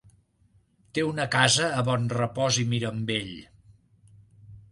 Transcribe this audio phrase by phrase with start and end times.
[0.97, 3.35] Té una casa a Bonrepòs i Mirambell.